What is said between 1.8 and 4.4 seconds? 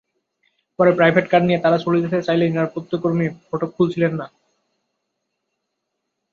চলে যেতে চাইলে নিরাপত্তাকর্মী ফটক খুলছিলেন না।